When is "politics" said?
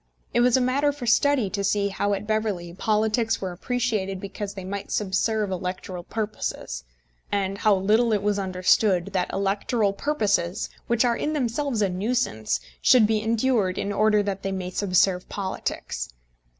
2.73-3.39, 15.29-16.09